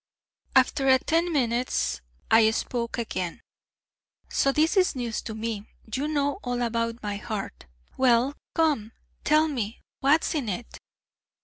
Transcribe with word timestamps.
After 0.55 0.87
a 0.89 0.97
ten 0.97 1.31
minutes 1.31 2.01
I 2.31 2.49
spoke 2.49 2.97
again: 2.97 3.39
'So 4.29 4.51
this 4.51 4.75
is 4.75 4.95
news 4.95 5.21
to 5.21 5.35
me: 5.35 5.67
you 5.93 6.07
know 6.07 6.39
all 6.43 6.63
about 6.63 7.03
my 7.03 7.17
heart. 7.17 7.67
Well, 7.97 8.33
come, 8.55 8.93
tell 9.23 9.47
me 9.47 9.81
what 9.99 10.25
is 10.25 10.33
in 10.33 10.49
it!' 10.49 10.79